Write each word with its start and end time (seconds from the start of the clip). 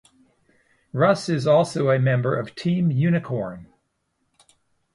Russ 0.93 1.29
is 1.29 1.45
also 1.45 1.91
a 1.91 1.99
member 1.99 2.35
of 2.35 2.55
Team 2.55 2.89
Unicorn. 2.89 3.71